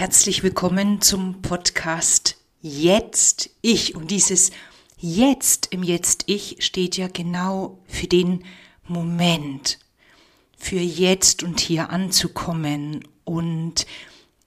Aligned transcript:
Herzlich 0.00 0.42
willkommen 0.42 1.02
zum 1.02 1.42
Podcast 1.42 2.38
Jetzt 2.62 3.50
Ich. 3.60 3.94
Und 3.94 4.10
dieses 4.10 4.50
Jetzt 4.96 5.68
im 5.72 5.82
Jetzt 5.82 6.22
Ich 6.24 6.56
steht 6.64 6.96
ja 6.96 7.06
genau 7.08 7.80
für 7.86 8.06
den 8.06 8.42
Moment, 8.88 9.78
für 10.56 10.80
jetzt 10.80 11.42
und 11.42 11.60
hier 11.60 11.90
anzukommen 11.90 13.06
und 13.24 13.84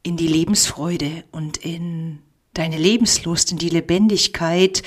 in 0.02 0.18
die 0.18 0.28
Lebensfreude 0.28 1.24
und 1.32 1.58
in 1.58 2.18
deine 2.56 2.80
Lebenslust, 2.80 3.52
in 3.52 3.60
die 3.60 3.70
Lebendigkeit. 3.70 4.82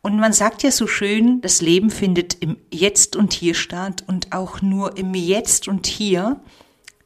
Und 0.00 0.16
man 0.16 0.32
sagt 0.32 0.62
ja 0.62 0.70
so 0.70 0.86
schön, 0.86 1.42
das 1.42 1.60
Leben 1.60 1.90
findet 1.90 2.38
im 2.40 2.56
Jetzt 2.72 3.16
und 3.16 3.34
Hier 3.34 3.54
statt 3.54 4.02
und 4.06 4.32
auch 4.32 4.62
nur 4.62 4.96
im 4.96 5.12
Jetzt 5.12 5.68
und 5.68 5.86
Hier 5.86 6.40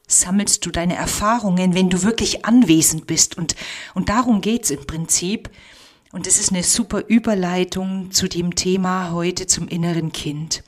sammelst 0.06 0.64
du 0.64 0.70
deine 0.70 0.96
Erfahrungen, 0.96 1.74
wenn 1.74 1.90
du 1.90 2.02
wirklich 2.02 2.44
anwesend 2.44 3.06
bist. 3.06 3.38
Und, 3.38 3.54
und 3.94 4.08
darum 4.08 4.40
geht's 4.40 4.70
im 4.70 4.86
Prinzip. 4.86 5.50
Und 6.12 6.26
es 6.26 6.38
ist 6.38 6.52
eine 6.52 6.62
super 6.62 7.04
Überleitung 7.08 8.12
zu 8.12 8.28
dem 8.28 8.54
Thema 8.54 9.10
heute 9.10 9.46
zum 9.46 9.66
inneren 9.66 10.12
Kind. 10.12 10.62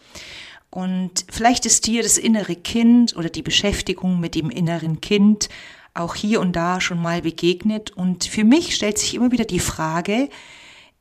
Und 0.71 1.25
vielleicht 1.31 1.67
ist 1.67 1.87
dir 1.87 2.03
das 2.03 2.19
innere 2.19 2.57
Kind 2.57 3.17
oder 3.17 3.31
die 3.31 3.43
Beschäftigung 3.43 4.21
mit 4.21 4.35
dem 4.35 4.51
inneren 4.51 5.01
Kind 5.01 5.49
auch 5.95 6.15
hier 6.15 6.41
und 6.41 6.55
da 6.55 6.81
schon 6.81 7.01
mal 7.01 7.23
begegnet. 7.23 7.91
Und 7.93 8.25
für 8.25 8.45
mich 8.45 8.75
stellt 8.75 8.99
sich 8.99 9.15
immer 9.15 9.33
wieder 9.33 9.45
die 9.45 9.61
Frage, 9.61 10.29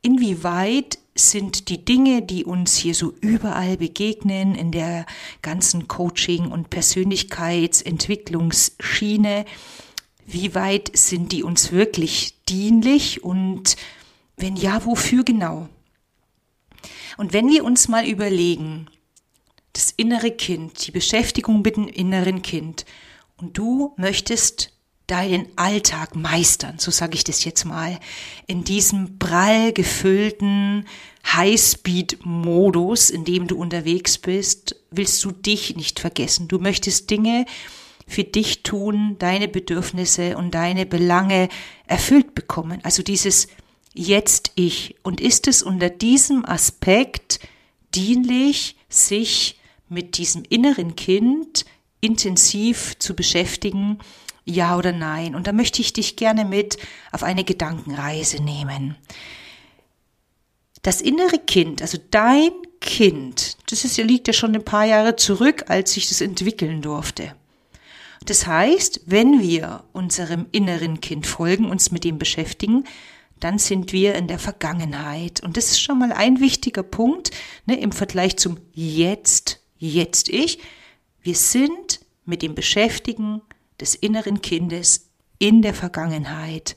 inwieweit 0.06 0.98
sind 1.16 1.68
die 1.68 1.84
Dinge, 1.84 2.22
die 2.22 2.44
uns 2.44 2.76
hier 2.76 2.94
so 2.94 3.12
überall 3.20 3.76
begegnen, 3.76 4.54
in 4.54 4.70
der 4.70 5.04
ganzen 5.42 5.88
Coaching- 5.88 6.52
und 6.52 6.70
Persönlichkeitsentwicklungsschiene, 6.70 9.44
wie 10.24 10.54
weit 10.54 10.96
sind 10.96 11.32
die 11.32 11.42
uns 11.42 11.72
wirklich 11.72 12.36
dienlich 12.48 13.24
und 13.24 13.76
wenn 14.36 14.54
ja, 14.54 14.84
wofür 14.84 15.24
genau? 15.24 15.68
Und 17.16 17.32
wenn 17.32 17.48
wir 17.48 17.64
uns 17.64 17.88
mal 17.88 18.06
überlegen, 18.06 18.86
das 19.72 19.92
innere 19.96 20.30
Kind, 20.30 20.86
die 20.86 20.92
Beschäftigung 20.92 21.62
mit 21.62 21.76
dem 21.76 21.88
inneren 21.88 22.42
Kind, 22.42 22.86
und 23.38 23.58
du 23.58 23.92
möchtest 23.96 24.72
deinen 25.06 25.46
Alltag 25.56 26.16
meistern, 26.16 26.78
so 26.78 26.90
sage 26.90 27.14
ich 27.14 27.24
das 27.24 27.44
jetzt 27.44 27.64
mal, 27.64 27.98
in 28.46 28.64
diesem 28.64 29.18
prall 29.18 29.72
gefüllten 29.72 30.86
Highspeed-Modus, 31.32 33.10
in 33.10 33.24
dem 33.24 33.46
du 33.46 33.56
unterwegs 33.56 34.18
bist, 34.18 34.76
willst 34.90 35.24
du 35.24 35.32
dich 35.32 35.76
nicht 35.76 36.00
vergessen. 36.00 36.48
Du 36.48 36.58
möchtest 36.58 37.10
Dinge 37.10 37.46
für 38.06 38.24
dich 38.24 38.62
tun, 38.62 39.16
deine 39.18 39.48
Bedürfnisse 39.48 40.36
und 40.36 40.52
deine 40.54 40.86
Belange 40.86 41.48
erfüllt 41.86 42.34
bekommen. 42.34 42.80
Also 42.82 43.02
dieses 43.02 43.48
Jetzt 43.98 44.52
ich. 44.56 44.96
Und 45.02 45.22
ist 45.22 45.48
es 45.48 45.62
unter 45.62 45.88
diesem 45.88 46.44
Aspekt 46.44 47.40
dienlich, 47.94 48.76
sich 48.90 49.58
mit 49.88 50.18
diesem 50.18 50.42
inneren 50.48 50.96
Kind 50.96 51.64
intensiv 52.02 52.98
zu 52.98 53.16
beschäftigen, 53.16 53.98
ja 54.46 54.78
oder 54.78 54.92
nein? 54.92 55.34
Und 55.34 55.46
da 55.46 55.52
möchte 55.52 55.82
ich 55.82 55.92
dich 55.92 56.16
gerne 56.16 56.46
mit 56.46 56.78
auf 57.12 57.22
eine 57.22 57.44
Gedankenreise 57.44 58.42
nehmen. 58.42 58.96
Das 60.82 61.00
innere 61.00 61.38
Kind, 61.38 61.82
also 61.82 61.98
dein 62.10 62.52
Kind, 62.80 63.58
das 63.68 63.84
ist, 63.84 63.98
liegt 63.98 64.28
ja 64.28 64.32
schon 64.32 64.54
ein 64.54 64.64
paar 64.64 64.84
Jahre 64.84 65.16
zurück, 65.16 65.64
als 65.68 65.96
ich 65.96 66.08
das 66.08 66.20
entwickeln 66.20 66.80
durfte. 66.80 67.34
Das 68.24 68.46
heißt, 68.46 69.02
wenn 69.06 69.40
wir 69.40 69.84
unserem 69.92 70.46
inneren 70.52 71.00
Kind 71.00 71.26
folgen, 71.26 71.68
uns 71.70 71.90
mit 71.90 72.04
dem 72.04 72.18
beschäftigen, 72.18 72.84
dann 73.40 73.58
sind 73.58 73.92
wir 73.92 74.14
in 74.14 74.28
der 74.28 74.38
Vergangenheit. 74.38 75.42
Und 75.42 75.56
das 75.56 75.66
ist 75.72 75.80
schon 75.80 75.98
mal 75.98 76.12
ein 76.12 76.40
wichtiger 76.40 76.82
Punkt 76.82 77.30
ne, 77.66 77.78
im 77.78 77.92
Vergleich 77.92 78.36
zum 78.36 78.58
Jetzt, 78.72 79.60
jetzt 79.78 80.28
ich. 80.28 80.60
Wir 81.22 81.34
sind 81.34 82.00
mit 82.24 82.42
dem 82.42 82.54
Beschäftigen 82.54 83.42
des 83.80 83.94
inneren 83.94 84.42
Kindes 84.42 85.10
in 85.38 85.62
der 85.62 85.74
Vergangenheit 85.74 86.76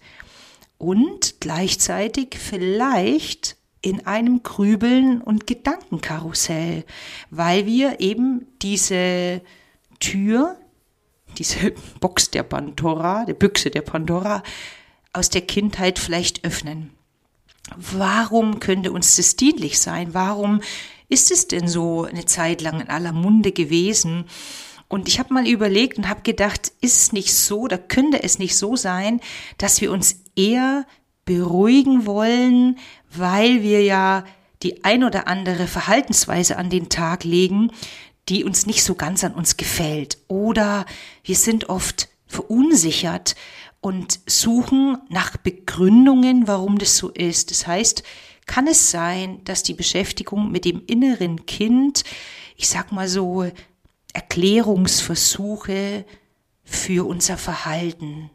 und 0.77 1.39
gleichzeitig 1.39 2.37
vielleicht 2.37 3.57
in 3.81 4.05
einem 4.05 4.43
Grübeln 4.43 5.21
und 5.21 5.47
Gedankenkarussell, 5.47 6.83
weil 7.29 7.65
wir 7.65 7.99
eben 7.99 8.47
diese 8.61 9.41
Tür, 9.99 10.57
diese 11.37 11.71
Box 11.99 12.31
der 12.31 12.43
Pandora, 12.43 13.25
der 13.25 13.33
Büchse 13.33 13.69
der 13.69 13.81
Pandora 13.81 14.43
aus 15.13 15.29
der 15.29 15.41
Kindheit 15.41 15.99
vielleicht 15.99 16.43
öffnen. 16.43 16.91
Warum 17.75 18.59
könnte 18.59 18.91
uns 18.91 19.15
das 19.15 19.35
dienlich 19.35 19.79
sein? 19.79 20.13
Warum 20.13 20.61
ist 21.07 21.31
es 21.31 21.47
denn 21.47 21.67
so 21.67 22.03
eine 22.03 22.25
Zeit 22.25 22.61
lang 22.61 22.81
in 22.81 22.89
aller 22.89 23.11
Munde 23.13 23.51
gewesen? 23.51 24.25
Und 24.89 25.07
ich 25.07 25.19
habe 25.19 25.33
mal 25.33 25.47
überlegt 25.47 25.97
und 25.97 26.09
habe 26.09 26.21
gedacht, 26.23 26.73
ist 26.81 26.99
es 26.99 27.13
nicht 27.13 27.33
so, 27.33 27.67
da 27.67 27.77
könnte 27.77 28.23
es 28.23 28.39
nicht 28.39 28.57
so 28.57 28.75
sein, 28.75 29.21
dass 29.57 29.79
wir 29.81 29.91
uns 29.91 30.23
eher 30.35 30.85
beruhigen 31.25 32.07
wollen, 32.07 32.79
weil 33.11 33.61
wir 33.61 33.83
ja 33.83 34.25
die 34.63 34.83
ein 34.83 35.03
oder 35.03 35.27
andere 35.27 35.67
Verhaltensweise 35.67 36.57
an 36.57 36.71
den 36.71 36.89
Tag 36.89 37.23
legen, 37.23 37.71
die 38.29 38.43
uns 38.43 38.65
nicht 38.65 38.83
so 38.83 38.95
ganz 38.95 39.23
an 39.23 39.33
uns 39.33 39.57
gefällt. 39.57 40.17
Oder 40.27 40.85
wir 41.23 41.35
sind 41.35 41.69
oft 41.69 42.09
verunsichert 42.25 43.35
und 43.81 44.19
suchen 44.25 44.97
nach 45.09 45.37
Begründungen, 45.37 46.47
warum 46.47 46.79
das 46.79 46.97
so 46.97 47.09
ist. 47.09 47.51
Das 47.51 47.67
heißt, 47.67 48.03
kann 48.47 48.65
es 48.65 48.89
sein, 48.89 49.41
dass 49.43 49.61
die 49.61 49.75
Beschäftigung 49.75 50.51
mit 50.51 50.65
dem 50.65 50.81
inneren 50.87 51.45
Kind, 51.45 52.03
ich 52.57 52.67
sag 52.67 52.91
mal 52.91 53.07
so, 53.07 53.45
Erklärungsversuche 54.13 56.05
für 56.63 57.07
unser 57.07 57.37
Verhalten 57.37 58.29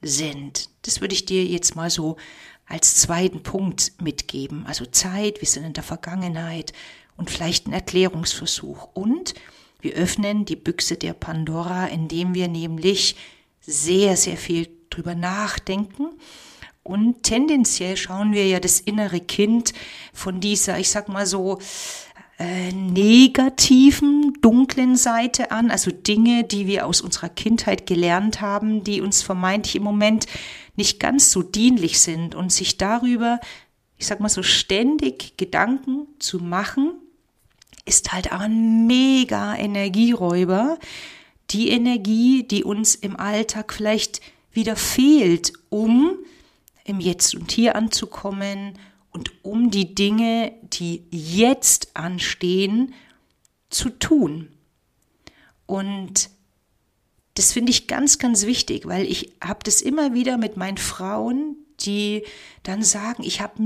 sind. 0.00 0.70
Das 0.82 1.00
würde 1.00 1.14
ich 1.14 1.24
dir 1.24 1.44
jetzt 1.44 1.74
mal 1.76 1.90
so 1.90 2.16
als 2.66 2.96
zweiten 2.96 3.42
Punkt 3.42 3.92
mitgeben. 4.00 4.66
Also 4.66 4.84
Zeit, 4.86 5.40
wir 5.40 5.48
sind 5.48 5.64
in 5.64 5.72
der 5.72 5.82
Vergangenheit 5.82 6.72
und 7.16 7.30
vielleicht 7.30 7.66
ein 7.66 7.72
Erklärungsversuch. 7.72 8.88
Und 8.94 9.34
wir 9.80 9.94
öffnen 9.94 10.44
die 10.44 10.56
Büchse 10.56 10.96
der 10.96 11.14
Pandora, 11.14 11.86
indem 11.86 12.34
wir 12.34 12.48
nämlich 12.48 13.16
sehr, 13.60 14.16
sehr 14.16 14.36
viel 14.36 14.68
drüber 14.90 15.14
nachdenken. 15.14 16.10
Und 16.82 17.22
tendenziell 17.22 17.96
schauen 17.96 18.32
wir 18.32 18.46
ja 18.46 18.60
das 18.60 18.80
innere 18.80 19.20
Kind 19.20 19.72
von 20.12 20.40
dieser, 20.40 20.78
ich 20.78 20.88
sag 20.90 21.08
mal 21.08 21.26
so, 21.26 21.58
äh, 22.38 22.72
negativen, 22.72 24.38
dunklen 24.40 24.96
Seite 24.96 25.50
an, 25.50 25.70
also 25.70 25.90
Dinge, 25.90 26.44
die 26.44 26.66
wir 26.66 26.86
aus 26.86 27.00
unserer 27.00 27.28
Kindheit 27.28 27.86
gelernt 27.86 28.40
haben, 28.40 28.84
die 28.84 29.00
uns 29.00 29.22
vermeintlich 29.22 29.76
im 29.76 29.82
Moment 29.82 30.26
nicht 30.76 31.00
ganz 31.00 31.32
so 31.32 31.42
dienlich 31.42 31.98
sind 31.98 32.36
und 32.36 32.52
sich 32.52 32.76
darüber, 32.76 33.40
ich 33.96 34.06
sag 34.06 34.20
mal 34.20 34.28
so, 34.28 34.44
ständig 34.44 35.36
Gedanken 35.36 36.06
zu 36.20 36.38
machen, 36.38 36.92
ist 37.84 38.12
halt 38.12 38.32
auch 38.32 38.40
ein 38.40 38.86
mega 38.86 39.56
Energieräuber. 39.56 40.78
Die 41.50 41.70
Energie, 41.70 42.44
die 42.44 42.62
uns 42.62 42.94
im 42.94 43.18
Alltag 43.18 43.72
vielleicht 43.72 44.20
wieder 44.52 44.76
fehlt, 44.76 45.52
um 45.70 46.18
im 46.84 47.00
Jetzt 47.00 47.34
und 47.34 47.50
Hier 47.50 47.74
anzukommen, 47.74 48.78
und 49.10 49.32
um 49.44 49.70
die 49.70 49.94
Dinge, 49.94 50.52
die 50.62 51.04
jetzt 51.10 51.96
anstehen, 51.96 52.94
zu 53.70 53.90
tun. 53.90 54.48
Und 55.66 56.30
das 57.34 57.52
finde 57.52 57.70
ich 57.70 57.86
ganz, 57.86 58.18
ganz 58.18 58.46
wichtig, 58.46 58.86
weil 58.86 59.04
ich 59.04 59.34
habe 59.42 59.60
das 59.62 59.80
immer 59.80 60.14
wieder 60.14 60.38
mit 60.38 60.56
meinen 60.56 60.78
Frauen, 60.78 61.56
die 61.80 62.24
dann 62.62 62.82
sagen, 62.82 63.22
ich 63.22 63.40
habe 63.40 63.62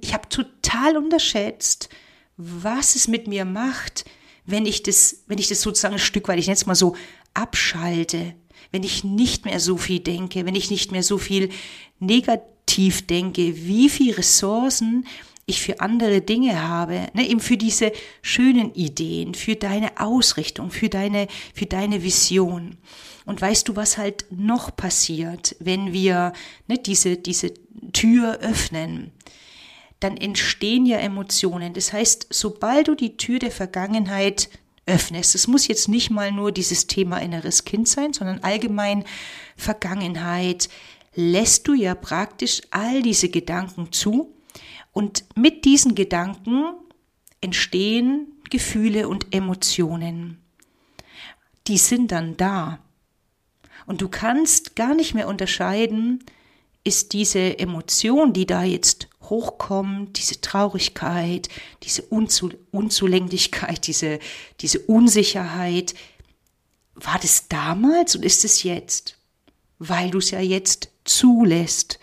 ich 0.00 0.14
hab 0.14 0.30
total 0.30 0.96
unterschätzt, 0.96 1.88
was 2.36 2.94
es 2.94 3.08
mit 3.08 3.26
mir 3.26 3.44
macht, 3.44 4.04
wenn 4.46 4.66
ich 4.66 4.82
das, 4.82 5.24
wenn 5.26 5.38
ich 5.38 5.48
das 5.48 5.60
sozusagen 5.60 5.94
ein 5.94 6.00
Stück 6.00 6.28
weit, 6.28 6.38
ich 6.38 6.46
nenne 6.46 6.54
es 6.54 6.66
mal 6.66 6.74
so, 6.74 6.94
abschalte, 7.34 8.34
wenn 8.70 8.82
ich 8.82 9.04
nicht 9.04 9.44
mehr 9.44 9.60
so 9.60 9.76
viel 9.76 10.00
denke, 10.00 10.46
wenn 10.46 10.54
ich 10.54 10.70
nicht 10.70 10.92
mehr 10.92 11.02
so 11.02 11.18
viel 11.18 11.50
negativ 11.98 12.57
tief 12.68 13.06
denke, 13.06 13.56
wie 13.66 13.88
viel 13.88 14.14
Ressourcen 14.14 15.06
ich 15.46 15.62
für 15.62 15.80
andere 15.80 16.20
Dinge 16.20 16.68
habe, 16.68 17.08
ne, 17.14 17.26
eben 17.26 17.40
für 17.40 17.56
diese 17.56 17.90
schönen 18.20 18.74
Ideen, 18.74 19.34
für 19.34 19.56
deine 19.56 19.98
Ausrichtung, 19.98 20.70
für 20.70 20.90
deine, 20.90 21.26
für 21.54 21.64
deine 21.64 22.02
Vision. 22.02 22.76
Und 23.24 23.40
weißt 23.40 23.66
du, 23.66 23.74
was 23.74 23.96
halt 23.96 24.26
noch 24.30 24.76
passiert, 24.76 25.56
wenn 25.58 25.94
wir 25.94 26.34
ne, 26.66 26.76
diese, 26.76 27.16
diese 27.16 27.54
Tür 27.94 28.38
öffnen? 28.40 29.10
Dann 30.00 30.18
entstehen 30.18 30.84
ja 30.84 30.98
Emotionen. 30.98 31.72
Das 31.72 31.94
heißt, 31.94 32.26
sobald 32.30 32.88
du 32.88 32.94
die 32.94 33.16
Tür 33.16 33.38
der 33.38 33.50
Vergangenheit 33.50 34.50
öffnest, 34.84 35.34
es 35.34 35.48
muss 35.48 35.66
jetzt 35.66 35.88
nicht 35.88 36.10
mal 36.10 36.30
nur 36.30 36.52
dieses 36.52 36.86
Thema 36.86 37.18
inneres 37.18 37.64
Kind 37.64 37.88
sein, 37.88 38.12
sondern 38.12 38.40
allgemein 38.40 39.04
Vergangenheit, 39.56 40.68
lässt 41.18 41.66
du 41.66 41.74
ja 41.74 41.96
praktisch 41.96 42.62
all 42.70 43.02
diese 43.02 43.28
Gedanken 43.28 43.90
zu 43.90 44.36
und 44.92 45.24
mit 45.34 45.64
diesen 45.64 45.96
Gedanken 45.96 46.74
entstehen 47.40 48.40
Gefühle 48.50 49.08
und 49.08 49.34
Emotionen. 49.34 50.40
Die 51.66 51.76
sind 51.76 52.12
dann 52.12 52.36
da. 52.36 52.78
Und 53.86 54.00
du 54.00 54.08
kannst 54.08 54.76
gar 54.76 54.94
nicht 54.94 55.14
mehr 55.14 55.26
unterscheiden, 55.26 56.22
ist 56.84 57.12
diese 57.12 57.58
Emotion, 57.58 58.32
die 58.32 58.46
da 58.46 58.62
jetzt 58.62 59.08
hochkommt, 59.22 60.18
diese 60.18 60.40
Traurigkeit, 60.40 61.48
diese 61.82 62.02
Unzu 62.02 62.52
Unzulänglichkeit, 62.70 63.88
diese, 63.88 64.20
diese 64.60 64.78
Unsicherheit, 64.78 65.94
war 66.94 67.18
das 67.20 67.48
damals 67.48 68.14
und 68.14 68.24
ist 68.24 68.44
es 68.44 68.62
jetzt? 68.62 69.18
Weil 69.80 70.10
du 70.10 70.18
es 70.18 70.30
ja 70.30 70.40
jetzt 70.40 70.90
zulässt. 71.08 71.98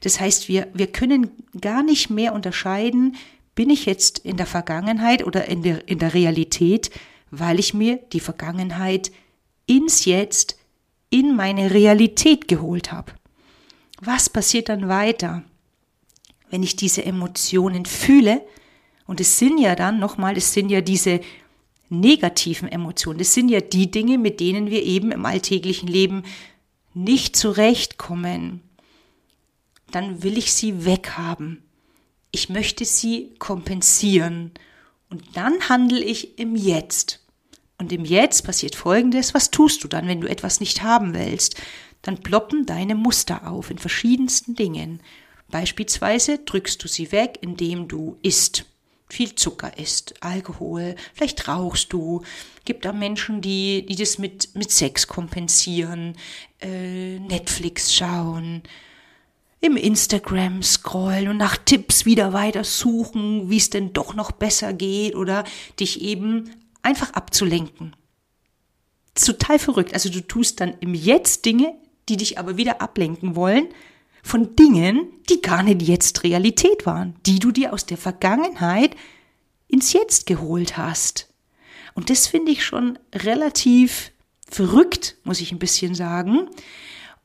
Das 0.00 0.20
heißt, 0.20 0.48
wir, 0.48 0.68
wir 0.72 0.86
können 0.86 1.30
gar 1.60 1.82
nicht 1.82 2.10
mehr 2.10 2.34
unterscheiden, 2.34 3.16
bin 3.54 3.70
ich 3.70 3.86
jetzt 3.86 4.20
in 4.20 4.36
der 4.36 4.46
Vergangenheit 4.46 5.24
oder 5.26 5.46
in 5.46 5.62
der, 5.62 5.86
in 5.88 5.98
der 5.98 6.14
Realität, 6.14 6.90
weil 7.30 7.58
ich 7.58 7.74
mir 7.74 7.98
die 8.12 8.20
Vergangenheit 8.20 9.10
ins 9.66 10.04
Jetzt, 10.04 10.56
in 11.10 11.36
meine 11.36 11.72
Realität 11.72 12.48
geholt 12.48 12.92
habe. 12.92 13.12
Was 14.00 14.30
passiert 14.30 14.68
dann 14.68 14.88
weiter, 14.88 15.42
wenn 16.50 16.62
ich 16.62 16.76
diese 16.76 17.04
Emotionen 17.04 17.84
fühle? 17.84 18.42
Und 19.06 19.20
es 19.20 19.38
sind 19.38 19.58
ja 19.58 19.74
dann 19.74 19.98
nochmal, 19.98 20.36
es 20.36 20.52
sind 20.52 20.70
ja 20.70 20.80
diese 20.80 21.20
negativen 21.88 22.68
Emotionen, 22.68 23.20
es 23.20 23.34
sind 23.34 23.48
ja 23.48 23.60
die 23.60 23.90
Dinge, 23.90 24.18
mit 24.18 24.40
denen 24.40 24.70
wir 24.70 24.84
eben 24.84 25.10
im 25.10 25.26
alltäglichen 25.26 25.88
Leben 25.88 26.22
nicht 26.94 27.36
zurechtkommen. 27.36 28.62
Dann 29.90 30.22
will 30.22 30.38
ich 30.38 30.52
sie 30.52 30.84
weghaben. 30.84 31.62
Ich 32.30 32.48
möchte 32.48 32.84
sie 32.84 33.34
kompensieren. 33.38 34.52
Und 35.08 35.24
dann 35.34 35.68
handle 35.68 36.02
ich 36.02 36.38
im 36.38 36.54
Jetzt. 36.54 37.20
Und 37.78 37.92
im 37.92 38.04
Jetzt 38.04 38.42
passiert 38.42 38.76
Folgendes. 38.76 39.34
Was 39.34 39.50
tust 39.50 39.82
du 39.82 39.88
dann, 39.88 40.06
wenn 40.06 40.20
du 40.20 40.28
etwas 40.28 40.60
nicht 40.60 40.82
haben 40.82 41.14
willst? 41.14 41.56
dann 42.02 42.18
ploppen 42.18 42.66
deine 42.66 42.94
Muster 42.94 43.50
auf 43.50 43.70
in 43.70 43.78
verschiedensten 43.78 44.54
Dingen. 44.54 45.00
Beispielsweise 45.48 46.38
drückst 46.38 46.82
du 46.82 46.88
sie 46.88 47.12
weg, 47.12 47.38
indem 47.40 47.88
du 47.88 48.16
isst, 48.22 48.64
viel 49.12 49.34
Zucker 49.34 49.76
isst, 49.78 50.14
Alkohol, 50.20 50.96
vielleicht 51.14 51.48
rauchst 51.48 51.92
du. 51.92 52.22
Gibt 52.64 52.84
da 52.84 52.92
Menschen, 52.92 53.40
die, 53.40 53.86
die 53.86 53.96
das 53.96 54.18
mit, 54.18 54.54
mit 54.54 54.70
Sex 54.70 55.06
kompensieren, 55.06 56.16
äh, 56.60 57.18
Netflix 57.18 57.94
schauen, 57.94 58.62
im 59.60 59.76
Instagram 59.76 60.62
scrollen 60.62 61.28
und 61.28 61.36
nach 61.36 61.56
Tipps 61.56 62.06
wieder 62.06 62.32
weiter 62.32 62.64
suchen, 62.64 63.50
wie 63.50 63.58
es 63.58 63.70
denn 63.70 63.92
doch 63.92 64.14
noch 64.14 64.32
besser 64.32 64.72
geht 64.72 65.14
oder 65.14 65.44
dich 65.78 66.00
eben 66.00 66.50
einfach 66.82 67.12
abzulenken. 67.12 67.94
Total 69.14 69.58
verrückt. 69.58 69.92
Also 69.92 70.08
du 70.08 70.20
tust 70.20 70.60
dann 70.60 70.74
im 70.80 70.94
Jetzt 70.94 71.44
Dinge, 71.44 71.74
die 72.08 72.16
dich 72.16 72.38
aber 72.38 72.56
wieder 72.56 72.80
ablenken 72.80 73.36
wollen 73.36 73.68
von 74.22 74.56
Dingen, 74.56 75.08
die 75.28 75.40
gar 75.40 75.62
nicht 75.62 75.82
jetzt 75.82 76.22
Realität 76.24 76.86
waren, 76.86 77.14
die 77.26 77.38
du 77.38 77.50
dir 77.50 77.72
aus 77.72 77.86
der 77.86 77.96
Vergangenheit 77.96 78.96
ins 79.68 79.92
Jetzt 79.92 80.26
geholt 80.26 80.76
hast. 80.76 81.28
Und 81.94 82.10
das 82.10 82.26
finde 82.26 82.52
ich 82.52 82.64
schon 82.64 82.98
relativ 83.14 84.12
verrückt, 84.48 85.16
muss 85.24 85.40
ich 85.40 85.52
ein 85.52 85.58
bisschen 85.58 85.94
sagen. 85.94 86.48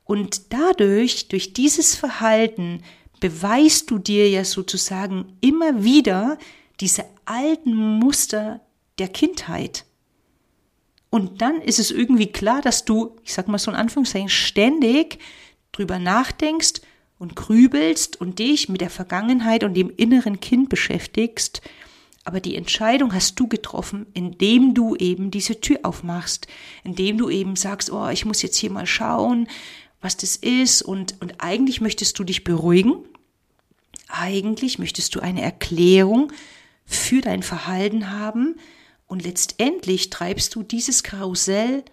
Und 0.04 0.54
dadurch, 0.54 1.28
durch 1.28 1.54
dieses 1.54 1.96
Verhalten, 1.96 2.82
beweist 3.20 3.90
du 3.90 3.98
dir 3.98 4.30
ja 4.30 4.44
sozusagen 4.44 5.38
immer 5.42 5.84
wieder 5.84 6.38
diese 6.80 7.06
alten 7.26 7.74
Muster 7.74 8.62
der 9.00 9.08
Kindheit. 9.08 9.86
Und 11.10 11.42
dann 11.42 11.62
ist 11.62 11.80
es 11.80 11.92
irgendwie 11.92 12.32
klar, 12.32 12.62
dass 12.62 12.86
du, 12.86 13.16
ich 13.24 13.34
sag 13.34 13.48
mal 13.48 13.58
so 13.58 13.72
in 13.72 13.78
Anführungszeichen, 13.78 14.30
ständig 14.30 15.20
drüber 15.76 16.00
nachdenkst 16.00 16.82
und 17.18 17.36
grübelst 17.36 18.20
und 18.20 18.40
dich 18.40 18.70
mit 18.70 18.82
der 18.82 18.90
Vergangenheit 18.90 19.64
und 19.64 19.74
dem 19.74 19.92
inneren 19.96 20.40
Kind 20.40 20.70
beschäftigst. 20.70 21.62
Aber 22.24 22.40
die 22.40 22.56
Entscheidung 22.56 23.14
hast 23.14 23.40
du 23.40 23.48
getroffen, 23.48 24.08
indem 24.14 24.74
du 24.74 24.96
eben 24.96 25.32
diese 25.32 25.62
Tür 25.62 25.80
aufmachst, 25.84 26.48
indem 26.84 27.18
du 27.18 27.30
eben 27.30 27.56
sagst, 27.56 27.92
oh, 27.92 28.10
ich 28.10 28.26
muss 28.26 28.42
jetzt 28.42 28.58
hier 28.58 28.72
mal 28.72 28.88
schauen, 28.88 29.48
was 30.02 30.18
das 30.18 30.36
ist 30.36 30.82
und, 30.82 31.16
und 31.22 31.36
eigentlich 31.40 31.82
möchtest 31.82 32.18
du 32.18 32.24
dich 32.24 32.44
beruhigen. 32.44 32.96
Eigentlich 34.08 34.80
möchtest 34.80 35.16
du 35.16 35.20
eine 35.20 35.42
Erklärung 35.42 36.32
für 36.86 37.22
dein 37.22 37.44
Verhalten 37.44 38.12
haben, 38.12 38.56
und 39.08 39.24
letztendlich 39.24 40.10
treibst 40.10 40.56
du 40.56 40.64
dieses 40.64 41.04
Karussell 41.04 41.84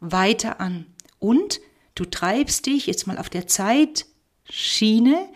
weiter 0.00 0.60
an. 0.60 0.86
Und 1.18 1.60
du 1.96 2.04
treibst 2.04 2.66
dich 2.66 2.86
jetzt 2.86 3.08
mal 3.08 3.18
auf 3.18 3.28
der 3.28 3.48
Zeitschiene 3.48 5.28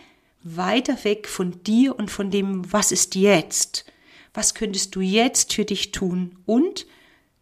weiter 0.43 1.03
weg 1.03 1.27
von 1.27 1.61
dir 1.63 1.97
und 1.99 2.09
von 2.09 2.31
dem, 2.31 2.71
was 2.71 2.93
ist 2.93 3.15
jetzt? 3.15 3.85
Was 4.33 4.55
könntest 4.55 4.95
du 4.95 5.01
jetzt 5.01 5.53
für 5.53 5.65
dich 5.65 5.91
tun? 5.91 6.37
Und 6.45 6.85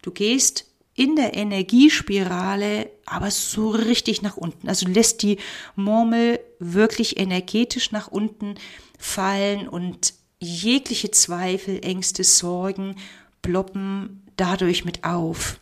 du 0.02 0.10
gehst 0.10 0.66
in 0.96 1.14
der 1.16 1.34
Energiespirale 1.34 2.90
aber 3.06 3.30
so 3.30 3.70
richtig 3.70 4.22
nach 4.22 4.36
unten. 4.36 4.68
Also 4.68 4.86
lässt 4.88 5.22
die 5.22 5.38
Murmel 5.76 6.40
wirklich 6.58 7.18
energetisch 7.18 7.92
nach 7.92 8.08
unten 8.08 8.56
fallen 8.98 9.68
und 9.68 10.14
jegliche 10.40 11.10
Zweifel, 11.10 11.84
Ängste, 11.84 12.24
Sorgen 12.24 12.96
ploppen 13.42 14.22
dadurch 14.36 14.84
mit 14.84 15.04
auf. 15.04 15.60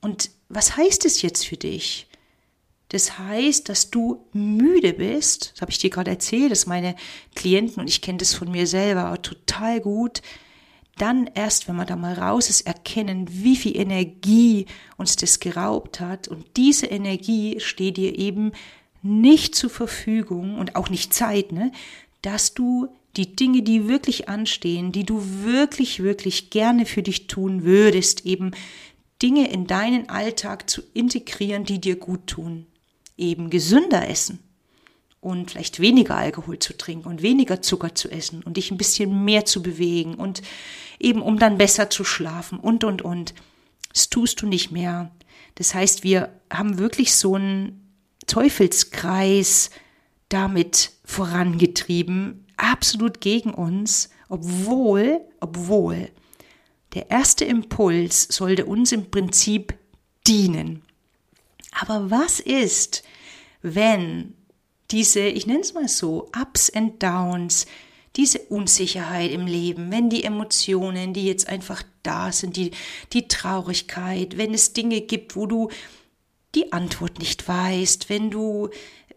Und 0.00 0.30
was 0.48 0.76
heißt 0.76 1.04
es 1.04 1.22
jetzt 1.22 1.46
für 1.46 1.56
dich? 1.56 2.07
Das 2.88 3.18
heißt, 3.18 3.68
dass 3.68 3.90
du 3.90 4.24
müde 4.32 4.94
bist, 4.94 5.52
das 5.52 5.60
habe 5.60 5.70
ich 5.70 5.78
dir 5.78 5.90
gerade 5.90 6.10
erzählt, 6.10 6.50
dass 6.50 6.66
meine 6.66 6.96
Klienten, 7.34 7.80
und 7.80 7.88
ich 7.88 8.00
kenne 8.00 8.18
das 8.18 8.34
von 8.34 8.50
mir 8.50 8.66
selber 8.66 9.20
total 9.20 9.80
gut, 9.80 10.22
dann 10.96 11.30
erst, 11.34 11.68
wenn 11.68 11.76
man 11.76 11.86
da 11.86 11.96
mal 11.96 12.14
raus 12.14 12.50
ist, 12.50 12.62
erkennen, 12.62 13.26
wie 13.30 13.56
viel 13.56 13.76
Energie 13.76 14.66
uns 14.96 15.16
das 15.16 15.38
geraubt 15.38 16.00
hat. 16.00 16.28
Und 16.28 16.44
diese 16.56 16.86
Energie 16.86 17.60
steht 17.60 17.98
dir 17.98 18.18
eben 18.18 18.52
nicht 19.02 19.54
zur 19.54 19.70
Verfügung 19.70 20.58
und 20.58 20.74
auch 20.74 20.90
nicht 20.90 21.14
Zeit, 21.14 21.52
ne, 21.52 21.72
dass 22.22 22.54
du 22.54 22.88
die 23.16 23.36
Dinge, 23.36 23.62
die 23.62 23.88
wirklich 23.88 24.28
anstehen, 24.28 24.92
die 24.92 25.04
du 25.04 25.22
wirklich, 25.44 26.02
wirklich 26.02 26.50
gerne 26.50 26.84
für 26.84 27.02
dich 27.02 27.26
tun 27.26 27.64
würdest, 27.64 28.26
eben 28.26 28.52
Dinge 29.22 29.50
in 29.50 29.66
deinen 29.66 30.08
Alltag 30.08 30.68
zu 30.68 30.82
integrieren, 30.94 31.64
die 31.64 31.80
dir 31.80 31.96
gut 31.96 32.26
tun. 32.26 32.66
Eben 33.18 33.50
gesünder 33.50 34.08
essen 34.08 34.38
und 35.20 35.50
vielleicht 35.50 35.80
weniger 35.80 36.16
Alkohol 36.16 36.58
zu 36.58 36.76
trinken 36.76 37.08
und 37.08 37.22
weniger 37.22 37.60
Zucker 37.60 37.94
zu 37.94 38.10
essen 38.10 38.42
und 38.42 38.56
dich 38.56 38.70
ein 38.70 38.78
bisschen 38.78 39.24
mehr 39.24 39.44
zu 39.44 39.62
bewegen 39.62 40.14
und 40.14 40.42
eben 40.98 41.20
um 41.20 41.38
dann 41.38 41.58
besser 41.58 41.90
zu 41.90 42.04
schlafen 42.04 42.58
und, 42.58 42.84
und, 42.84 43.02
und. 43.02 43.34
Das 43.92 44.08
tust 44.08 44.40
du 44.42 44.46
nicht 44.46 44.70
mehr. 44.70 45.10
Das 45.56 45.74
heißt, 45.74 46.04
wir 46.04 46.32
haben 46.50 46.78
wirklich 46.78 47.14
so 47.14 47.34
einen 47.34 47.92
Teufelskreis 48.26 49.70
damit 50.28 50.92
vorangetrieben, 51.04 52.46
absolut 52.56 53.20
gegen 53.20 53.54
uns, 53.54 54.10
obwohl, 54.28 55.20
obwohl 55.40 56.10
der 56.94 57.10
erste 57.10 57.44
Impuls 57.44 58.28
sollte 58.30 58.66
uns 58.66 58.92
im 58.92 59.10
Prinzip 59.10 59.74
dienen. 60.26 60.82
Aber 61.80 62.10
was 62.10 62.40
ist, 62.40 63.02
wenn 63.62 64.34
diese, 64.90 65.20
ich 65.20 65.46
nenne 65.46 65.60
es 65.60 65.74
mal 65.74 65.88
so, 65.88 66.30
Ups 66.38 66.70
and 66.70 67.02
Downs, 67.02 67.66
diese 68.16 68.40
Unsicherheit 68.40 69.30
im 69.30 69.46
Leben, 69.46 69.92
wenn 69.92 70.10
die 70.10 70.24
Emotionen, 70.24 71.12
die 71.12 71.26
jetzt 71.26 71.48
einfach 71.48 71.82
da 72.02 72.32
sind, 72.32 72.56
die, 72.56 72.72
die 73.12 73.28
Traurigkeit, 73.28 74.36
wenn 74.36 74.54
es 74.54 74.72
Dinge 74.72 75.02
gibt, 75.02 75.36
wo 75.36 75.46
du 75.46 75.70
die 76.54 76.72
Antwort 76.72 77.18
nicht 77.18 77.46
weißt, 77.46 78.08
wenn 78.08 78.30
du 78.30 78.70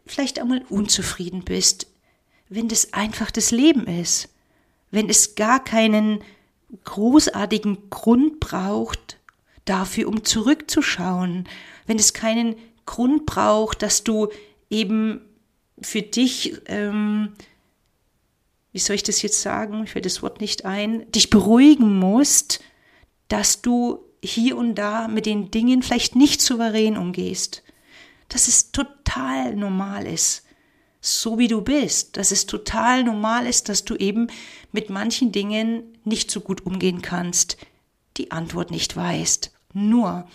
vielleicht 0.06 0.40
einmal 0.40 0.64
unzufrieden 0.70 1.44
bist, 1.44 1.88
wenn 2.50 2.68
das 2.68 2.94
einfach 2.94 3.32
das 3.32 3.52
Leben 3.52 3.88
ist, 3.88 4.30
wenn 4.92 5.10
es 5.10 5.36
gar 5.36 5.64
keinen 5.64 6.22
großartigen 6.84 7.90
Grund 7.90 8.40
braucht 8.40 9.18
dafür, 9.66 10.08
um 10.08 10.24
zurückzuschauen, 10.24 11.48
wenn 11.88 11.98
es 11.98 12.14
keinen 12.14 12.56
Grund 12.86 13.26
braucht, 13.26 13.82
dass 13.82 14.04
du 14.04 14.30
eben 14.70 15.22
für 15.82 16.02
dich, 16.02 16.62
ähm, 16.68 17.34
wie 18.72 18.80
soll 18.80 18.96
ich 18.96 19.04
das 19.04 19.22
jetzt 19.22 19.42
sagen, 19.42 19.84
ich 19.84 19.92
fällt 19.92 20.06
das 20.06 20.22
Wort 20.22 20.42
nicht 20.42 20.66
ein, 20.66 21.10
dich 21.12 21.30
beruhigen 21.30 22.00
musst, 22.00 22.62
dass 23.28 23.62
du 23.62 24.00
hier 24.24 24.58
und 24.58 24.76
da 24.76 25.08
mit 25.08 25.26
den 25.26 25.52
Dingen 25.52 25.82
vielleicht 25.82 26.16
nicht 26.16 26.42
souverän 26.42 26.98
umgehst, 26.98 27.64
dass 28.30 28.48
es 28.48 28.72
total 28.72 29.56
normal 29.56 30.06
ist, 30.06 30.46
so 31.02 31.40
wie 31.40 31.48
du 31.48 31.62
bist, 31.62 32.18
dass 32.18 32.32
es 32.32 32.46
total 32.46 33.04
normal 33.04 33.48
ist, 33.48 33.70
dass 33.70 33.84
du 33.84 33.96
eben 33.96 34.28
mit 34.72 34.90
manchen 34.90 35.32
Dingen 35.32 35.84
nicht 36.06 36.30
so 36.30 36.40
gut 36.40 36.66
umgehen 36.66 37.02
kannst, 37.02 37.58
die 38.22 38.32
Antwort 38.32 38.72
nicht 38.72 38.96
weißt. 38.96 39.52
Nur 39.74 40.28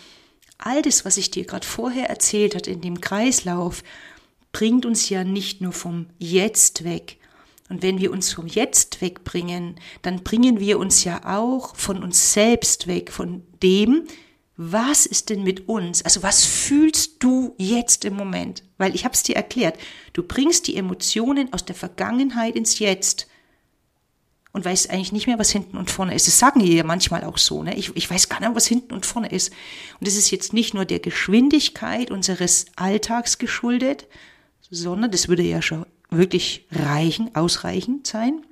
all 0.58 0.82
das, 0.82 1.04
was 1.04 1.16
ich 1.16 1.30
dir 1.30 1.44
gerade 1.44 1.66
vorher 1.66 2.08
erzählt 2.10 2.54
hat 2.54 2.66
in 2.66 2.80
dem 2.80 3.00
Kreislauf, 3.00 3.82
bringt 4.52 4.84
uns 4.86 5.08
ja 5.08 5.22
nicht 5.22 5.60
nur 5.60 5.72
vom 5.72 6.06
Jetzt 6.18 6.84
weg. 6.84 7.18
Und 7.68 7.82
wenn 7.82 7.98
wir 7.98 8.10
uns 8.10 8.32
vom 8.32 8.46
Jetzt 8.46 9.00
wegbringen, 9.00 9.76
dann 10.02 10.22
bringen 10.22 10.60
wir 10.60 10.78
uns 10.78 11.04
ja 11.04 11.20
auch 11.24 11.76
von 11.76 12.02
uns 12.02 12.32
selbst 12.32 12.86
weg, 12.86 13.12
von 13.12 13.42
dem, 13.62 14.04
was 14.56 15.04
ist 15.04 15.28
denn 15.28 15.42
mit 15.42 15.68
uns? 15.68 16.02
Also 16.02 16.22
was 16.22 16.44
fühlst 16.44 17.16
du 17.22 17.54
jetzt 17.58 18.04
im 18.04 18.14
Moment? 18.14 18.62
Weil 18.78 18.94
ich 18.94 19.04
habe 19.04 19.14
es 19.14 19.22
dir 19.22 19.36
erklärt, 19.36 19.78
du 20.12 20.22
bringst 20.22 20.66
die 20.66 20.76
Emotionen 20.76 21.52
aus 21.52 21.64
der 21.64 21.74
Vergangenheit 21.74 22.56
ins 22.56 22.78
Jetzt 22.78 23.26
und 24.56 24.64
weißt 24.64 24.88
eigentlich 24.88 25.12
nicht 25.12 25.26
mehr, 25.26 25.38
was 25.38 25.50
hinten 25.50 25.76
und 25.76 25.90
vorne 25.90 26.14
ist. 26.14 26.26
Das 26.26 26.38
sagen 26.38 26.60
die 26.60 26.72
ja 26.72 26.82
manchmal 26.82 27.24
auch 27.24 27.36
so. 27.36 27.62
Ne? 27.62 27.76
Ich, 27.76 27.94
ich 27.94 28.10
weiß 28.10 28.30
gar 28.30 28.40
nicht, 28.40 28.54
was 28.54 28.66
hinten 28.66 28.94
und 28.94 29.04
vorne 29.04 29.28
ist. 29.28 29.52
Und 30.00 30.08
es 30.08 30.16
ist 30.16 30.30
jetzt 30.30 30.54
nicht 30.54 30.72
nur 30.72 30.86
der 30.86 30.98
Geschwindigkeit 30.98 32.10
unseres 32.10 32.64
Alltags 32.74 33.36
geschuldet, 33.36 34.06
sondern 34.70 35.10
das 35.10 35.28
würde 35.28 35.42
ja 35.42 35.60
schon 35.60 35.84
wirklich 36.08 36.64
reichen, 36.72 37.34
ausreichend 37.34 38.06
sein, 38.06 38.46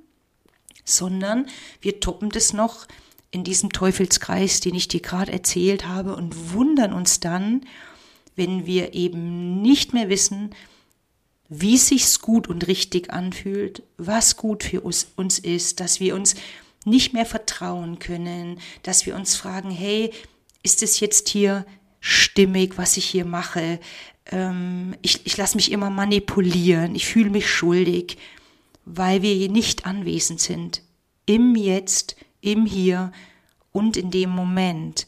sondern 0.83 1.47
wir 1.81 1.99
toppen 1.99 2.29
das 2.29 2.53
noch 2.53 2.85
in 3.31 3.43
diesem 3.43 3.71
Teufelskreis, 3.71 4.59
den 4.59 4.75
ich 4.75 4.87
dir 4.87 5.01
gerade 5.01 5.31
erzählt 5.31 5.87
habe, 5.87 6.15
und 6.15 6.53
wundern 6.53 6.93
uns 6.93 7.19
dann, 7.19 7.65
wenn 8.35 8.67
wir 8.67 8.93
eben 8.93 9.63
nicht 9.63 9.91
mehr 9.91 10.07
wissen, 10.07 10.51
wie 11.49 11.77
sich's 11.77 12.19
gut 12.19 12.47
und 12.47 12.67
richtig 12.67 13.11
anfühlt, 13.11 13.83
was 13.97 14.37
gut 14.37 14.63
für 14.63 14.81
uns, 14.81 15.07
uns 15.15 15.39
ist, 15.39 15.79
dass 15.79 15.99
wir 15.99 16.15
uns 16.15 16.35
nicht 16.85 17.13
mehr 17.13 17.25
vertrauen 17.25 17.99
können, 17.99 18.59
dass 18.83 19.05
wir 19.05 19.15
uns 19.15 19.35
fragen, 19.35 19.71
hey, 19.71 20.11
ist 20.63 20.83
es 20.83 20.99
jetzt 20.99 21.29
hier 21.29 21.65
stimmig, 21.99 22.77
was 22.77 22.97
ich 22.97 23.05
hier 23.05 23.25
mache? 23.25 23.79
Ähm, 24.31 24.95
ich 25.01 25.25
ich 25.25 25.37
lasse 25.37 25.55
mich 25.55 25.71
immer 25.71 25.89
manipulieren, 25.89 26.95
ich 26.95 27.05
fühle 27.07 27.29
mich 27.29 27.49
schuldig, 27.49 28.17
weil 28.85 29.21
wir 29.21 29.49
nicht 29.49 29.85
anwesend 29.85 30.39
sind. 30.39 30.81
Im 31.25 31.55
Jetzt, 31.55 32.15
im 32.41 32.65
Hier 32.65 33.11
und 33.71 33.97
in 33.97 34.11
dem 34.11 34.29
Moment. 34.29 35.07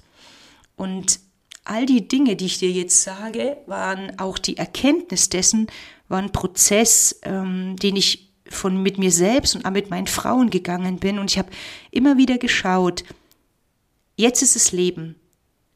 Und 0.76 1.20
all 1.70 1.86
die 1.86 2.08
Dinge, 2.08 2.36
die 2.36 2.46
ich 2.46 2.60
dir 2.60 2.72
jetzt 2.72 3.04
sage, 3.04 3.58
waren 3.66 4.18
auch 4.20 4.38
die 4.38 4.58
Erkenntnis 4.58 5.30
dessen, 5.30 5.68
war 6.08 6.20
ein 6.20 6.32
Prozess, 6.32 7.20
ähm, 7.24 7.76
den 7.78 7.96
ich 7.96 8.30
von 8.50 8.82
mit 8.82 8.98
mir 8.98 9.12
selbst 9.12 9.56
und 9.56 9.66
auch 9.66 9.72
mit 9.72 9.90
meinen 9.90 10.08
Frauen 10.08 10.50
gegangen 10.50 10.98
bin. 11.00 11.20
Und 11.20 11.32
ich 11.32 11.38
habe 11.38 11.50
immer 11.92 12.18
wieder 12.18 12.38
geschaut, 12.38 13.04
jetzt 14.16 14.42
ist 14.42 14.56
es 14.56 14.72
Leben. 14.72 15.16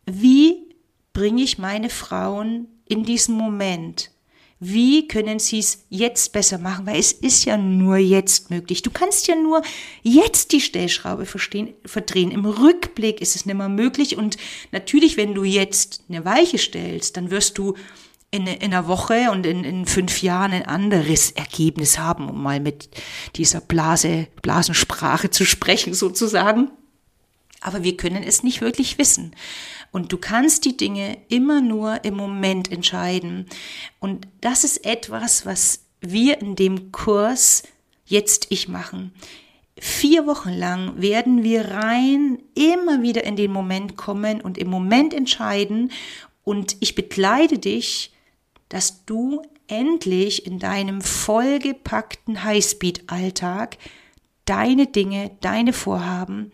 Wie 0.06 0.76
bringe 1.14 1.44
ich 1.44 1.58
meine 1.58 1.90
Frauen 1.90 2.68
in 2.86 3.04
diesen 3.04 3.36
Moment? 3.36 4.12
Wie 4.64 5.08
können 5.08 5.40
sie 5.40 5.58
es 5.58 5.86
jetzt 5.90 6.34
besser 6.34 6.60
machen? 6.60 6.86
Weil 6.86 7.00
es 7.00 7.12
ist 7.12 7.46
ja 7.46 7.58
nur 7.58 7.98
jetzt 7.98 8.52
möglich. 8.52 8.84
Du 8.84 8.92
kannst 8.92 9.26
ja 9.26 9.36
nur 9.36 9.64
jetzt 10.04 10.52
die 10.52 10.62
Stellschraube 10.62 11.26
verdrehen. 11.26 12.30
Im 12.30 12.46
Rückblick 12.46 13.22
ist 13.22 13.36
es 13.36 13.48
nicht 13.48 13.56
mehr 13.56 13.70
möglich. 13.70 14.18
Und 14.18 14.38
natürlich, 14.72 15.18
wenn 15.18 15.34
du 15.34 15.44
jetzt 15.44 16.04
eine 16.10 16.26
Weiche 16.26 16.60
stellst, 16.60 17.18
dann 17.18 17.32
wirst 17.32 17.58
du 17.58 17.74
in, 18.30 18.46
in 18.46 18.72
einer 18.72 18.88
Woche 18.88 19.32
und 19.32 19.48
in, 19.48 19.64
in 19.64 19.88
fünf 19.88 20.22
Jahren 20.22 20.52
ein 20.52 20.68
anderes 20.68 21.32
Ergebnis 21.32 21.98
haben, 21.98 22.30
um 22.30 22.44
mal 22.44 22.60
mit 22.60 22.88
dieser 23.38 23.62
Blase, 23.62 24.28
Blasensprache 24.44 25.32
zu 25.32 25.44
sprechen 25.44 25.96
sozusagen. 25.96 26.70
Aber 27.62 27.82
wir 27.82 27.98
können 27.98 28.22
es 28.22 28.44
nicht 28.44 28.62
wirklich 28.62 29.00
wissen. 29.00 29.36
Und 29.92 30.12
du 30.12 30.18
kannst 30.18 30.66
die 30.66 30.78
Dinge 30.78 31.18
immer 31.28 31.62
nur 31.62 32.04
im 32.06 32.16
Moment 32.16 32.72
entscheiden. 32.72 33.48
Und 34.00 34.28
das 34.40 34.64
ist 34.64 34.86
etwas, 34.86 35.46
was 35.46 35.86
wir 36.00 36.42
in 36.42 36.56
dem 36.56 36.92
Kurs 36.92 37.64
jetzt 38.06 38.48
ich 38.50 38.68
machen. 38.68 39.14
Vier 39.78 40.28
Wochen 40.28 40.52
lang 40.52 41.02
werden 41.02 41.44
wir 41.44 41.72
rein 41.72 42.40
immer 42.56 43.02
wieder 43.02 43.24
in 43.24 43.36
den 43.36 43.52
Moment 43.52 43.98
kommen 43.98 44.42
und 44.42 44.58
im 44.58 44.70
Moment 44.70 45.14
entscheiden. 45.14 45.92
Und 46.44 46.78
ich 46.80 46.96
begleite 46.96 47.60
dich, 47.60 48.14
dass 48.70 49.06
du 49.06 49.42
endlich 49.68 50.46
in 50.46 50.60
deinem 50.60 51.02
vollgepackten 51.02 52.44
Highspeed-Alltag 52.44 53.78
deine 54.46 54.88
Dinge, 54.88 55.32
deine 55.42 55.74
Vorhaben 55.74 56.52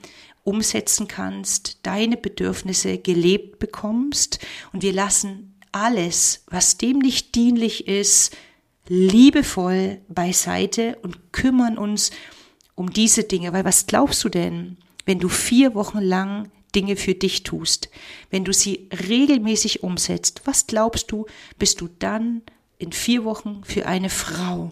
umsetzen 0.47 1.07
kannst, 1.07 1.79
deine 1.83 2.15
Bedürfnisse 2.15 2.97
gelebt 2.97 3.59
bekommst 3.59 4.39
und 4.71 4.81
wir 4.81 4.93
lassen 4.93 5.55
alles, 5.73 6.43
was 6.47 6.77
dem 6.77 6.99
nicht 6.99 7.35
dienlich 7.35 7.87
ist, 7.87 8.35
liebevoll 8.87 9.99
beiseite 10.07 10.97
und 11.01 11.33
kümmern 11.33 11.77
uns 11.77 12.11
um 12.75 12.93
diese 12.93 13.25
Dinge. 13.25 13.51
Weil 13.51 13.65
was 13.65 13.87
glaubst 13.87 14.23
du 14.23 14.29
denn, 14.29 14.77
wenn 15.05 15.19
du 15.19 15.27
vier 15.27 15.75
Wochen 15.75 15.99
lang 15.99 16.49
Dinge 16.73 16.95
für 16.95 17.13
dich 17.13 17.43
tust, 17.43 17.89
wenn 18.29 18.45
du 18.45 18.53
sie 18.53 18.89
regelmäßig 19.07 19.83
umsetzt, 19.83 20.41
was 20.45 20.67
glaubst 20.67 21.11
du, 21.11 21.25
bist 21.59 21.81
du 21.81 21.89
dann 21.99 22.41
in 22.77 22.93
vier 22.93 23.25
Wochen 23.25 23.63
für 23.65 23.85
eine 23.85 24.09
Frau? 24.09 24.71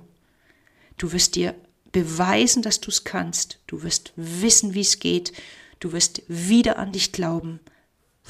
Du 0.97 1.11
wirst 1.11 1.35
dir 1.35 1.55
beweisen, 1.91 2.61
dass 2.61 2.81
du 2.81 2.89
es 2.89 3.03
kannst. 3.03 3.59
Du 3.67 3.83
wirst 3.83 4.13
wissen, 4.15 4.73
wie 4.73 4.81
es 4.81 4.99
geht. 4.99 5.33
Du 5.79 5.91
wirst 5.91 6.23
wieder 6.27 6.79
an 6.79 6.91
dich 6.91 7.11
glauben. 7.11 7.59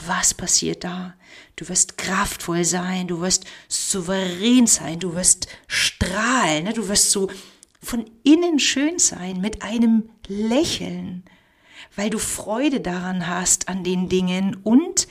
Was 0.05 0.33
passiert 0.33 0.83
da? 0.83 1.15
Du 1.55 1.69
wirst 1.69 1.97
kraftvoll 1.97 2.65
sein, 2.65 3.07
du 3.07 3.21
wirst 3.21 3.45
souverän 3.69 4.67
sein, 4.67 4.99
du 4.99 5.15
wirst 5.15 5.47
strahlen, 5.67 6.65
ne? 6.65 6.73
du 6.73 6.87
wirst 6.89 7.11
so 7.11 7.29
von 7.81 8.05
innen 8.23 8.59
schön 8.59 8.99
sein 8.99 9.39
mit 9.39 9.61
einem 9.61 10.09
Lächeln, 10.27 11.23
weil 11.95 12.09
du 12.09 12.17
Freude 12.17 12.81
daran 12.81 13.27
hast 13.27 13.69
an 13.69 13.83
den 13.83 14.09
Dingen 14.09 14.57
und 14.63 15.07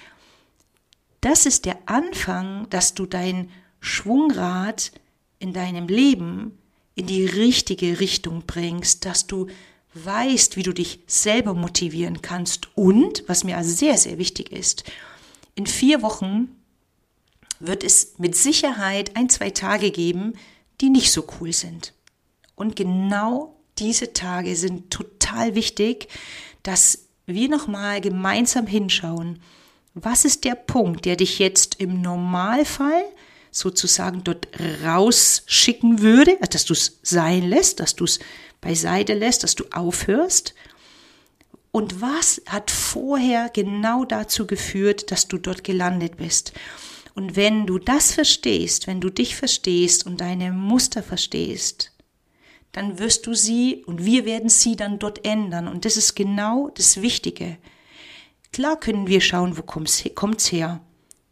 das 1.22 1.46
ist 1.46 1.64
der 1.64 1.78
Anfang, 1.86 2.68
dass 2.68 2.92
du 2.92 3.06
dein 3.06 3.50
Schwungrad 3.80 4.92
in 5.38 5.54
deinem 5.54 5.88
Leben 5.88 6.58
in 6.94 7.06
die 7.06 7.24
richtige 7.24 8.00
Richtung 8.00 8.42
bringst, 8.46 9.06
dass 9.06 9.26
du 9.26 9.46
weißt, 9.94 10.56
wie 10.56 10.62
du 10.62 10.72
dich 10.72 11.00
selber 11.06 11.54
motivieren 11.54 12.22
kannst 12.22 12.68
und, 12.76 13.24
was 13.26 13.44
mir 13.44 13.56
also 13.56 13.70
sehr, 13.70 13.96
sehr 13.96 14.18
wichtig 14.18 14.52
ist, 14.52 14.84
in 15.54 15.66
vier 15.66 16.02
Wochen 16.02 16.48
wird 17.60 17.84
es 17.84 18.18
mit 18.18 18.34
Sicherheit 18.36 19.16
ein, 19.16 19.28
zwei 19.28 19.50
Tage 19.50 19.90
geben, 19.90 20.34
die 20.80 20.90
nicht 20.90 21.12
so 21.12 21.24
cool 21.40 21.52
sind. 21.52 21.94
Und 22.56 22.76
genau 22.76 23.56
diese 23.78 24.12
Tage 24.12 24.56
sind 24.56 24.90
total 24.90 25.54
wichtig, 25.54 26.08
dass 26.62 27.06
wir 27.26 27.48
nochmal 27.48 28.00
gemeinsam 28.00 28.66
hinschauen, 28.66 29.40
was 29.94 30.24
ist 30.24 30.44
der 30.44 30.56
Punkt, 30.56 31.04
der 31.04 31.16
dich 31.16 31.38
jetzt 31.38 31.80
im 31.80 32.02
Normalfall 32.02 33.04
sozusagen 33.50 34.24
dort 34.24 34.48
rausschicken 34.84 36.00
würde, 36.00 36.36
dass 36.50 36.64
du 36.64 36.72
es 36.72 36.98
sein 37.02 37.48
lässt, 37.48 37.78
dass 37.78 37.94
du 37.94 38.04
es 38.04 38.18
beiseite 38.64 39.14
lässt, 39.14 39.44
dass 39.44 39.54
du 39.54 39.64
aufhörst? 39.70 40.54
Und 41.70 42.00
was 42.00 42.42
hat 42.46 42.70
vorher 42.70 43.50
genau 43.52 44.04
dazu 44.04 44.46
geführt, 44.46 45.10
dass 45.10 45.28
du 45.28 45.38
dort 45.38 45.62
gelandet 45.62 46.16
bist? 46.16 46.52
Und 47.14 47.36
wenn 47.36 47.66
du 47.66 47.78
das 47.78 48.12
verstehst, 48.12 48.86
wenn 48.86 49.00
du 49.00 49.10
dich 49.10 49.36
verstehst 49.36 50.06
und 50.06 50.20
deine 50.20 50.50
Muster 50.52 51.02
verstehst, 51.02 51.92
dann 52.72 52.98
wirst 52.98 53.26
du 53.26 53.34
sie 53.34 53.84
und 53.86 54.04
wir 54.04 54.24
werden 54.24 54.48
sie 54.48 54.74
dann 54.74 54.98
dort 54.98 55.24
ändern. 55.24 55.68
Und 55.68 55.84
das 55.84 55.96
ist 55.96 56.16
genau 56.16 56.70
das 56.74 57.02
Wichtige. 57.02 57.56
Klar 58.52 58.78
können 58.78 59.06
wir 59.06 59.20
schauen, 59.20 59.56
wo 59.56 59.62
kommt's 59.62 60.52
her. 60.52 60.80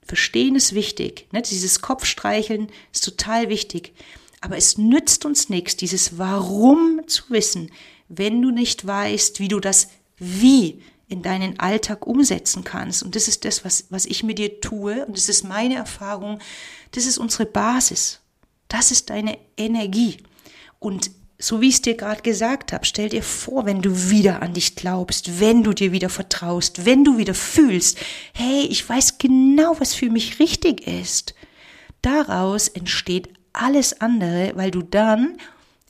Verstehen 0.04 0.54
ist 0.54 0.74
wichtig. 0.74 1.26
Ne? 1.32 1.42
Dieses 1.42 1.80
Kopfstreicheln 1.80 2.68
ist 2.92 3.04
total 3.04 3.48
wichtig. 3.48 3.92
Aber 4.42 4.56
es 4.56 4.76
nützt 4.76 5.25
uns 5.25 5.49
nichts, 5.49 5.76
dieses 5.76 6.18
Warum 6.18 7.00
zu 7.06 7.22
wissen, 7.28 7.70
wenn 8.08 8.42
du 8.42 8.50
nicht 8.50 8.87
weißt, 8.87 9.40
wie 9.40 9.49
du 9.49 9.61
das 9.61 9.88
Wie 10.18 10.82
in 11.08 11.22
deinen 11.22 11.61
Alltag 11.61 12.06
umsetzen 12.06 12.64
kannst. 12.64 13.02
Und 13.02 13.14
das 13.14 13.28
ist 13.28 13.44
das, 13.44 13.64
was, 13.64 13.87
was 13.90 14.04
ich 14.04 14.25
mit 14.25 14.38
dir 14.38 14.61
tue. 14.61 15.06
Und 15.06 15.16
das 15.16 15.28
ist 15.28 15.44
meine 15.44 15.76
Erfahrung. 15.76 16.40
Das 16.90 17.06
ist 17.06 17.18
unsere 17.18 17.46
Basis. 17.46 18.20
Das 18.66 18.90
ist 18.90 19.11
deine 19.11 19.38
Energie. 19.56 20.18
Und 20.78 21.11
so 21.38 21.61
wie 21.61 21.68
ich 21.68 21.76
es 21.76 21.82
dir 21.82 21.94
gerade 21.94 22.22
gesagt 22.22 22.72
habe, 22.72 22.84
stell 22.84 23.11
dir 23.11 23.22
vor, 23.22 23.64
wenn 23.64 23.80
du 23.80 24.11
wieder 24.11 24.42
an 24.42 24.54
dich 24.54 24.75
glaubst, 24.75 25.40
wenn 25.40 25.62
du 25.62 25.72
dir 25.72 25.92
wieder 25.92 26.08
vertraust, 26.08 26.84
wenn 26.84 27.04
du 27.04 27.16
wieder 27.16 27.34
fühlst, 27.34 27.99
hey, 28.32 28.66
ich 28.66 28.88
weiß 28.88 29.18
genau, 29.18 29.78
was 29.78 29.94
für 29.94 30.11
mich 30.11 30.40
richtig 30.40 30.87
ist. 30.87 31.34
Daraus 32.00 32.68
entsteht 32.68 33.28
alles 33.52 34.00
andere, 34.00 34.52
weil 34.54 34.71
du 34.71 34.82
dann 34.82 35.38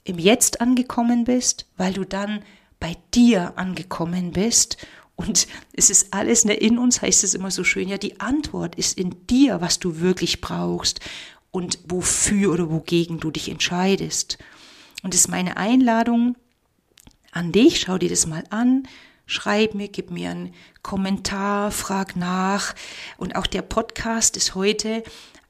im 0.03 0.19
Jetzt 0.19 0.61
angekommen 0.61 1.23
bist, 1.23 1.67
weil 1.77 1.93
du 1.93 2.05
dann 2.05 2.43
bei 2.79 2.97
dir 3.13 3.53
angekommen 3.55 4.31
bist. 4.31 4.77
Und 5.15 5.47
es 5.73 5.89
ist 5.89 6.13
alles 6.13 6.43
ne, 6.43 6.53
in 6.53 6.77
uns, 6.77 7.01
heißt 7.01 7.23
es 7.23 7.33
immer 7.33 7.51
so 7.51 7.63
schön, 7.63 7.87
ja, 7.87 7.97
die 7.97 8.19
Antwort 8.19 8.75
ist 8.75 8.97
in 8.97 9.27
dir, 9.27 9.61
was 9.61 9.79
du 9.79 9.99
wirklich 9.99 10.41
brauchst 10.41 10.99
und 11.51 11.79
wofür 11.87 12.51
oder 12.51 12.69
wogegen 12.69 13.19
du 13.19 13.31
dich 13.31 13.49
entscheidest. 13.49 14.37
Und 15.03 15.13
es 15.13 15.21
ist 15.21 15.27
meine 15.27 15.57
Einladung 15.57 16.35
an 17.31 17.51
dich, 17.51 17.81
schau 17.81 17.97
dir 17.97 18.09
das 18.09 18.25
mal 18.25 18.43
an, 18.49 18.87
schreib 19.25 19.75
mir, 19.75 19.87
gib 19.87 20.11
mir 20.11 20.31
einen 20.31 20.53
Kommentar, 20.81 21.71
frag 21.71 22.15
nach. 22.15 22.73
Und 23.17 23.35
auch 23.35 23.47
der 23.47 23.61
Podcast 23.61 24.35
ist 24.35 24.55
heute 24.55 25.03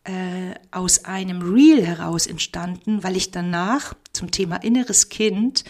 äh, 0.06 0.54
aus 0.72 1.06
einem 1.06 1.54
Reel 1.54 1.86
heraus 1.86 2.28
entstanden, 2.28 3.04
weil 3.04 3.16
ich 3.16 3.32
danach 3.32 3.94
zum 4.12 4.32
Thema 4.32 4.58
inneres 4.58 5.10
Kind 5.10 5.64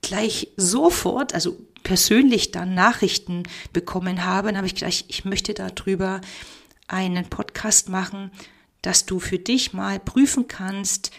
gleich 0.00 0.48
sofort, 0.56 1.34
also 1.34 1.58
persönlich 1.82 2.50
dann 2.50 2.74
Nachrichten 2.74 3.42
bekommen 3.72 4.24
habe, 4.24 4.48
dann 4.48 4.56
habe 4.56 4.66
ich 4.66 4.74
gleich, 4.74 5.04
ich 5.08 5.24
möchte 5.24 5.54
darüber 5.54 6.20
einen 6.88 7.28
Podcast 7.28 7.88
machen, 7.88 8.30
dass 8.82 9.06
du 9.06 9.20
für 9.20 9.38
dich 9.38 9.72
mal 9.72 9.98
prüfen 9.98 10.48
kannst, 10.48 11.12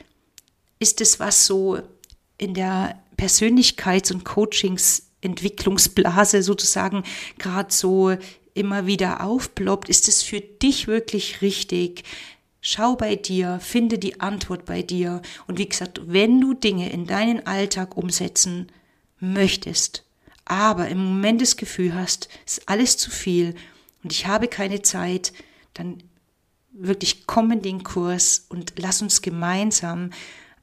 ist 0.80 1.02
es 1.02 1.20
was 1.20 1.46
so 1.46 1.80
in 2.38 2.54
der 2.54 3.02
Persönlichkeits- 3.18 4.14
und 4.14 4.26
Coachingsentwicklungsblase 4.26 6.44
sozusagen 6.44 7.04
gerade 7.38 7.74
so 7.74 8.18
immer 8.54 8.86
wieder 8.86 9.24
aufploppt, 9.24 9.90
ist 9.90 10.08
es 10.08 10.22
für 10.22 10.42
dich 10.42 10.88
wirklich 10.88 11.42
richtig? 11.42 12.04
Schau 12.62 12.96
bei 12.96 13.16
dir, 13.16 13.60
finde 13.60 14.00
die 14.00 14.22
Antwort 14.22 14.66
bei 14.66 14.82
dir. 14.82 15.22
Und 15.48 15.60
wie 15.60 15.68
gesagt, 15.68 16.02
wenn 16.06 16.40
du 16.40 16.54
Dinge 16.54 16.92
in 16.92 17.06
deinen 17.06 17.46
Alltag 17.46 17.98
umsetzen 17.98 18.68
möchtest, 19.20 20.06
aber 20.46 20.88
im 20.90 21.04
Moment 21.04 21.42
das 21.42 21.58
Gefühl 21.58 21.96
hast, 21.96 22.30
ist 22.46 22.68
alles 22.68 22.98
zu 22.98 23.10
viel 23.10 23.56
und 24.04 24.12
ich 24.12 24.28
habe 24.28 24.48
keine 24.48 24.82
Zeit, 24.82 25.34
dann 25.74 26.04
wirklich 26.72 27.26
komm 27.28 27.52
in 27.52 27.62
den 27.62 27.84
Kurs 27.84 28.46
und 28.50 28.74
lass 28.78 29.02
uns 29.02 29.22
gemeinsam 29.22 30.12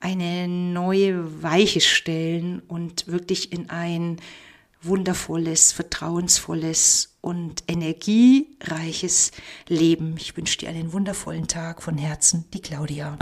eine 0.01 0.49
neue 0.49 1.43
Weiche 1.43 1.81
stellen 1.81 2.61
und 2.69 3.07
wirklich 3.07 3.53
in 3.53 3.71
ein 3.71 4.21
wundervolles, 4.83 5.73
vertrauensvolles 5.73 7.17
und 7.21 7.65
energiereiches 7.69 9.33
Leben. 9.69 10.17
Ich 10.17 10.37
wünsche 10.37 10.59
dir 10.59 10.69
einen 10.71 10.93
wundervollen 10.93 11.49
Tag 11.49 11.83
von 11.83 11.99
Herzen, 11.99 12.45
die 12.53 12.61
Claudia. 12.61 13.19